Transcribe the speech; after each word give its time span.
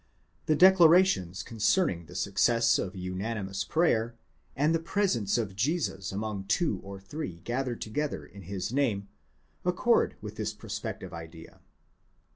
The 0.47 0.55
declarations 0.55 1.43
concerning 1.43 2.07
the 2.07 2.15
success 2.15 2.79
of 2.79 2.95
unanimous 2.95 3.63
prayer, 3.63 4.15
and 4.55 4.73
the 4.73 4.79
presence 4.79 5.37
of 5.37 5.55
Jesus 5.55 6.11
among 6.11 6.45
two 6.45 6.79
or 6.83 6.99
three 6.99 7.41
gathered 7.43 7.81
together 7.81 8.25
in 8.25 8.41
his 8.41 8.73
name, 8.73 9.09
accord 9.63 10.15
with 10.19 10.37
this 10.37 10.53
prospective 10.55 11.13
idea. 11.13 11.61